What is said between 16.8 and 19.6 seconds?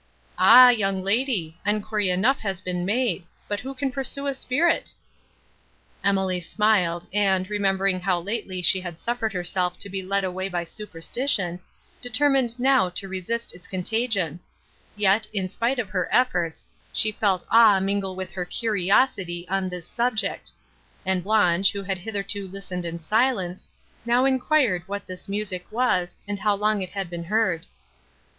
she felt awe mingle with her curiosity,